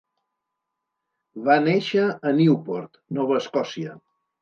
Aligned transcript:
Va 1.49 1.59
néixer 1.67 2.09
a 2.09 2.35
Newport, 2.41 3.01
Nova 3.21 3.43
Escòcia. 3.45 3.99